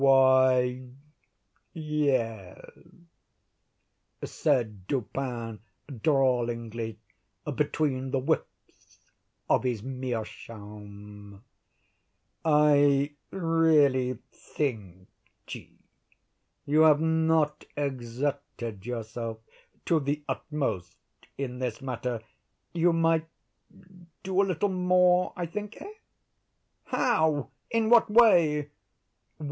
"Why, 0.01 0.87
yes," 1.73 2.59
said 4.23 4.87
Dupin, 4.87 5.59
drawlingly, 6.01 6.97
between 7.55 8.09
the 8.09 8.19
whiffs 8.19 9.11
of 9.47 9.63
his 9.63 9.83
meerschaum, 9.83 11.43
"I 12.43 13.13
really—think, 13.29 15.07
G——, 15.45 15.77
you 16.65 16.81
have 16.81 16.99
not 16.99 17.65
exerted 17.77 18.83
yourself—to 18.83 19.99
the 19.99 20.23
utmost 20.27 20.97
in 21.37 21.59
this 21.59 21.79
matter. 21.79 22.21
You 22.73 22.91
might—do 22.91 24.41
a 24.41 24.49
little 24.49 24.69
more, 24.69 25.31
I 25.35 25.45
think, 25.45 25.79
eh?" 25.79 25.93
"How?—in 26.85 27.91
what 27.91 28.09
way?" 28.09 28.71